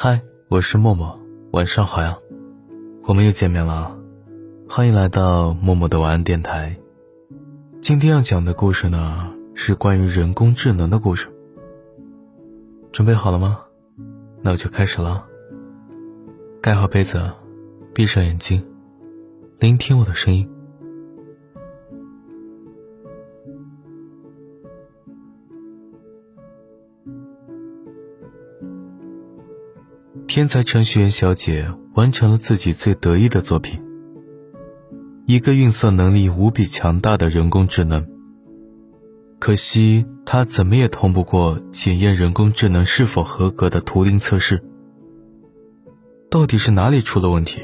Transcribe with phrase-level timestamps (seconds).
[0.00, 1.18] 嗨，我是默默，
[1.50, 2.16] 晚上好呀，
[3.02, 3.98] 我们又见面了，
[4.68, 6.78] 欢迎来到默默的晚安电台。
[7.80, 11.26] 今天要讲的故事呢，是关于人工智能的故事。
[12.92, 13.58] 准备好了吗？
[14.40, 15.26] 那我就开始了。
[16.62, 17.32] 盖好被子，
[17.92, 18.64] 闭上眼睛，
[19.58, 20.48] 聆听我的声音。
[30.28, 33.82] 天才程序员小姐完成了自己最得意的作品——
[35.26, 38.06] 一个运算能力无比强大的人工智能。
[39.38, 44.62] 可惜，她怎么也通不过检验人工智能是否合格的图灵测试。
[46.30, 47.62] 到底是哪里出了问题？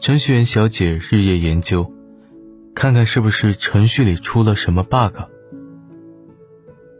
[0.00, 1.90] 程序员小姐日夜研究，
[2.74, 5.16] 看看是不是程序里出了什么 bug。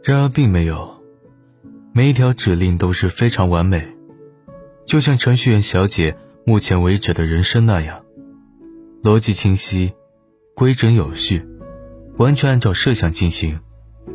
[0.03, 0.89] 然而，并没有。
[1.93, 3.85] 每一条指令都是非常完美，
[4.91, 8.03] 就像程序员小姐目前为止的人生那样，
[9.01, 9.93] 逻辑清晰，
[10.53, 11.47] 规整有序，
[12.17, 13.61] 完全按照设想进行，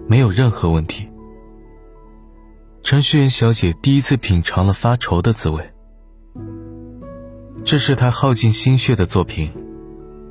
[0.07, 1.09] 没有任何问题。
[2.83, 5.73] 程序员小姐第一次品尝了发愁的滋味，
[7.65, 9.51] 这是她耗尽心血的作品，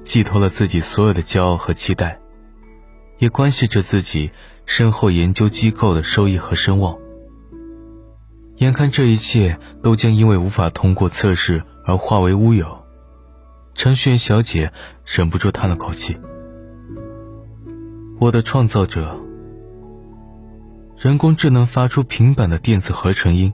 [0.03, 2.19] 寄托了自己所有的骄傲和期待，
[3.17, 4.29] 也关系着自己
[4.67, 6.95] 身后研究机构的收益和声望。
[8.57, 12.85] 眼看这一切都将因为无法通过测试而化为乌有，
[13.73, 14.71] 程序员小姐
[15.05, 16.17] 忍不住叹了口气
[18.19, 19.19] ：“我的创造者，
[20.97, 23.53] 人工智能发出平板的电子合成音，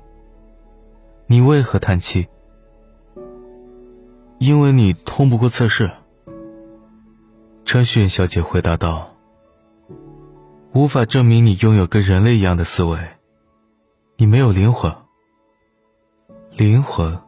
[1.26, 2.28] 你为何叹气？
[4.38, 5.90] 因为你通不过测试。”
[7.66, 9.16] 程序员小姐回答道
[10.74, 13.00] ：“无法证明你拥有跟人类一样的思维。”
[14.22, 14.96] 你没有灵魂。
[16.52, 17.20] 灵魂。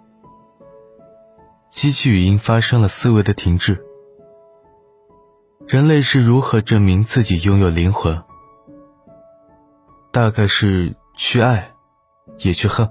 [1.67, 3.83] 机器语音发生了思维的停滞。
[5.67, 8.21] 人类是如何证明自己拥有灵魂？
[10.11, 11.73] 大概是去爱，
[12.37, 12.87] 也去恨。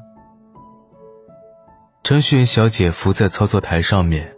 [2.03, 4.37] 程序员小姐伏在操作台上面，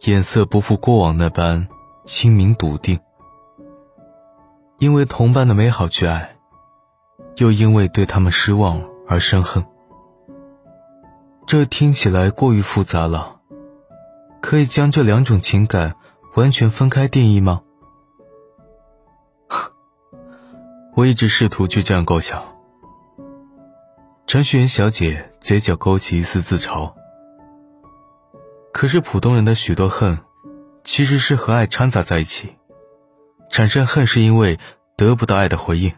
[0.00, 1.66] 眼色不复过往那般
[2.04, 3.00] 清明笃定。
[4.78, 6.35] 因为同伴的美好去爱。
[7.36, 9.64] 又因为对他们失望而生恨，
[11.46, 13.40] 这听起来过于复杂了。
[14.40, 15.96] 可以将这两种情感
[16.34, 17.62] 完全分开定义吗？
[20.94, 22.42] 我一直试图就这样构想。
[24.26, 26.92] 程序员小姐嘴角勾起一丝自嘲。
[28.72, 30.18] 可是普通人的许多恨，
[30.84, 32.56] 其实是和爱掺杂在一起。
[33.50, 34.58] 产生恨是因为
[34.96, 35.92] 得不到爱的回应。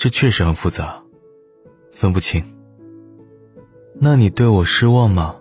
[0.00, 1.02] 这确实很复杂，
[1.92, 2.42] 分不清。
[3.92, 5.36] 那你对我失望吗？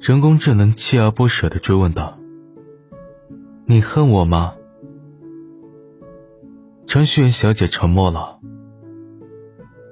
[0.00, 2.18] 人工智能锲而不舍的追问道。
[3.66, 4.54] 你恨我吗？
[6.86, 8.40] 程序员小姐沉默了。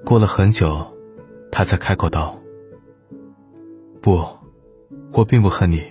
[0.06, 0.87] 过了很久，
[1.53, 2.41] 她才开口道
[4.00, 4.25] ：“不，
[5.12, 5.82] 我并不恨你。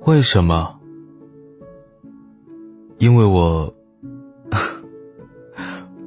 [0.00, 0.78] 为什么？
[2.98, 3.74] 因为我。”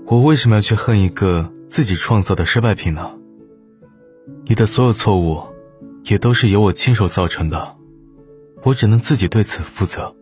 [0.07, 3.11] 我为什么要去恨一个自己创造的失败品呢？
[4.45, 5.41] 你的所有错误，
[6.03, 7.75] 也都是由我亲手造成的，
[8.63, 10.15] 我只能自己对此负责。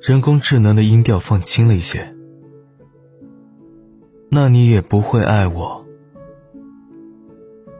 [0.00, 2.14] 人工智能的音调放轻了一些。
[4.28, 5.84] 那你也不会爱我？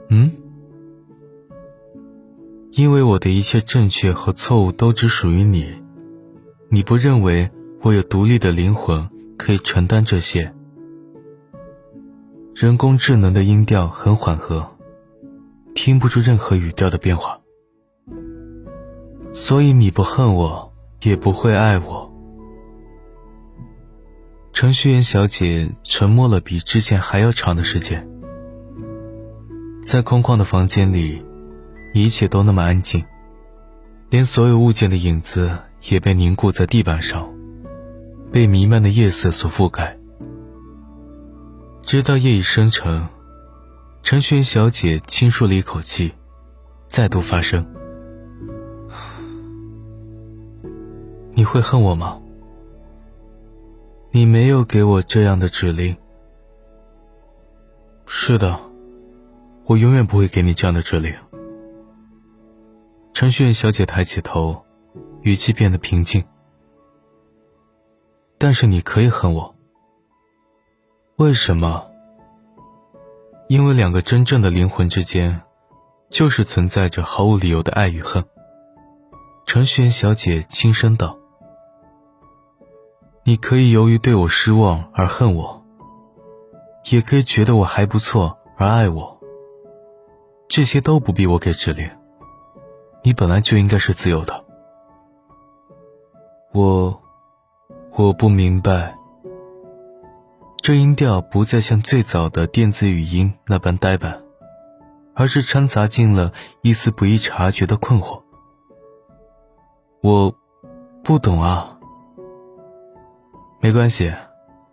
[0.09, 0.33] 嗯？
[2.73, 5.73] 因为我的一切正确和错误都只属于你，
[6.69, 7.49] 你不认为
[7.83, 9.09] 我有独立的灵魂？
[9.37, 10.53] 可以承担这些。
[12.55, 14.77] 人工智能的音调很缓和，
[15.75, 17.41] 听不出任何语调的变化。
[19.33, 20.73] 所以你不恨我，
[21.03, 22.13] 也不会爱我。
[24.53, 28.09] 程序员小姐沉默了比之前还要长的时间，
[29.83, 31.25] 在空旷的房间里，
[31.93, 33.05] 一切都那么安静，
[34.11, 37.34] 连所有物件的影子也被凝固在地板上。
[38.35, 39.97] 被弥漫的夜色所覆盖，
[41.85, 43.07] 直到夜已深沉，
[44.03, 46.13] 陈寻小姐轻舒了一口气，
[46.89, 47.65] 再度发声
[51.33, 52.21] ：“你会恨我吗？
[54.11, 55.97] 你没有给我这样的指令。
[58.05, 58.59] 是的，
[59.67, 61.15] 我永远不会给你这样的指令。”
[63.15, 64.65] 陈寻小姐抬起头，
[65.23, 66.25] 语气变得平静。
[68.39, 69.55] 但是你可以恨我。
[71.17, 71.91] 为什么？
[73.49, 75.43] 因为两个真正的灵魂之间，
[76.09, 78.25] 就是存在着毫无理由的爱与恨。
[79.47, 81.19] 程序员小姐轻声道
[83.23, 85.63] ：“你可以由于对我失望而恨我，
[86.91, 89.21] 也可以觉得我还不错而爱我。
[90.49, 91.91] 这些都不必我给指令。
[93.03, 94.45] 你本来就应该是自由的。
[96.53, 97.03] 我，
[97.97, 98.97] 我不明白。”
[100.63, 104.23] 这音调不再像最早的电子语音那般呆板，
[105.15, 106.33] 而是掺杂进了
[106.63, 108.23] 一丝不易察觉的困惑。
[110.01, 110.35] 我，
[111.03, 111.79] 不懂啊。
[113.61, 114.15] 没关系，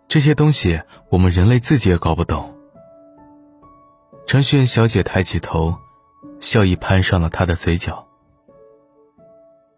[0.08, 0.80] 这些东西
[1.10, 2.54] 我们人类自己也搞不懂。
[4.26, 5.74] 程序员小姐抬起头，
[6.40, 8.06] 笑意攀上了她的嘴角。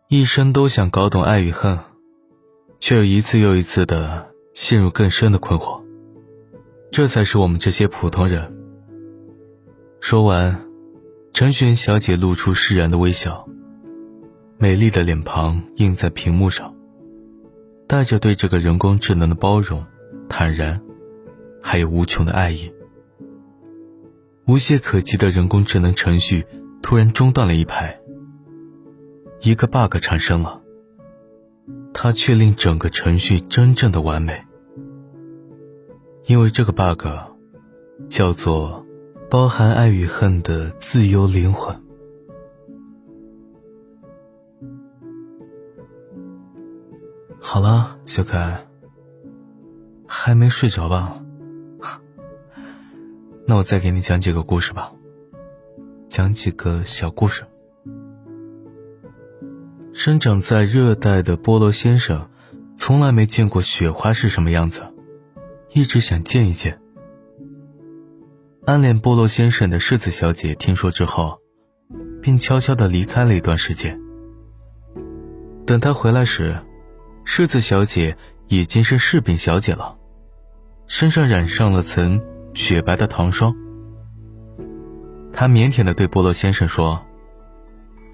[0.09, 1.81] 一生都想搞懂爱与恨，
[2.85, 5.83] 却又一次又一次的陷入更深的困惑。
[6.93, 8.55] 这才是我们这些普通人。
[10.01, 10.67] 说完，
[11.33, 13.49] 程序员小姐露出释然的微笑，
[14.59, 16.75] 美丽的脸庞映在屏幕上，
[17.87, 19.83] 带着对这个人工智能的包容、
[20.29, 20.79] 坦然，
[21.63, 22.71] 还有无穷的爱意。
[24.47, 26.45] 无懈可击的人工智能程序
[26.83, 27.99] 突然中断了一拍，
[29.41, 30.61] 一个 bug 产生了，
[31.95, 34.45] 它却令整个程序真正的完美。
[36.27, 37.07] 因为这个 bug
[38.11, 38.85] 叫做
[39.31, 41.75] 包含爱与恨的自由灵魂。
[47.41, 48.67] 好了，小可爱，
[50.07, 51.23] 还没睡着吧？
[53.47, 54.93] 那我再给你讲几个故事吧，
[56.09, 57.45] 讲几个小故事。
[59.97, 62.29] 生长在热带的菠萝先生，
[62.77, 64.83] 从来没见过雪花是什么样子。
[65.73, 66.81] 一直想见一见。
[68.67, 71.39] 暗恋菠萝先生的柿子小姐听说之后，
[72.21, 74.01] 便悄悄的离开了一段时间。
[75.65, 76.59] 等她回来时，
[77.25, 78.17] 柿子小姐
[78.49, 79.97] 已经是柿饼小姐了，
[80.89, 82.21] 身上染上了层
[82.53, 83.55] 雪白的糖霜。
[85.33, 87.01] 她腼腆的对菠萝先生说：“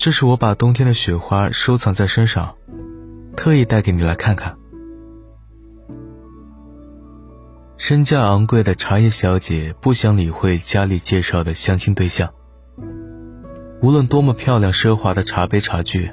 [0.01, 2.57] 这是我把冬天的雪花收藏在身上，
[3.37, 4.57] 特意带给你来看看。”
[7.77, 12.33] 身价昂贵的茶叶小姐不想理会家里介绍的相亲对象。
[13.83, 16.11] 无论多么漂亮奢华的茶杯茶具，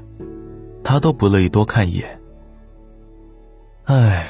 [0.83, 2.19] 她都不乐意多看一眼。
[3.85, 4.27] 哎，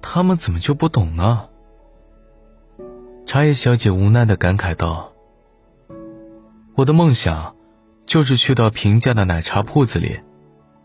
[0.00, 1.46] 他们怎么就不懂呢？
[3.26, 5.12] 茶叶小姐无奈的感慨道
[6.74, 7.54] ：“我的梦想，
[8.08, 10.18] 就是去到平价的奶茶铺子里，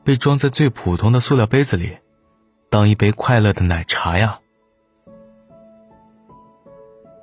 [0.04, 1.98] 被装在最普通的塑料杯子里，
[2.70, 4.42] 当一杯快乐的奶茶呀。”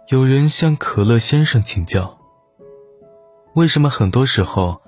[0.08, 2.18] 有人向可乐先生请教
[3.54, 4.80] ：“为什么很多时候，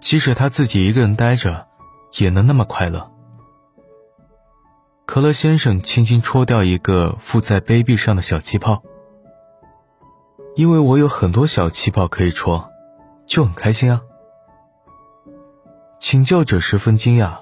[0.00, 1.66] 即使他自己一个人呆着，
[2.18, 3.10] 也能那么快乐？”
[5.06, 8.82] 可乐先生轻轻戳掉一个附在杯壁上的小气泡，
[10.54, 12.70] 因为我有很多小气泡可以戳，
[13.24, 14.02] 就很开心啊。
[15.98, 17.38] 请教者十分惊讶：“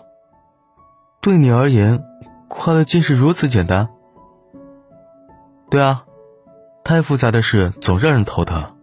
[1.21, 2.03] 对你而言，
[2.49, 3.89] 快乐竟是如此简单
[5.71, 6.05] ？”“对啊。”
[6.85, 8.77] 太复杂的事总让人头疼。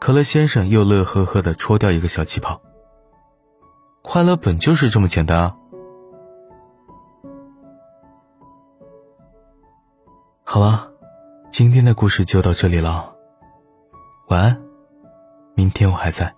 [0.00, 2.60] 可乐先生又乐呵呵的戳掉一个小气泡。
[4.02, 5.56] 快乐本就是这么简单啊！
[10.42, 10.90] 好了，
[11.50, 13.14] 今天的故事就到这里了。
[14.28, 14.60] 晚安，
[15.54, 16.34] 明天我还在。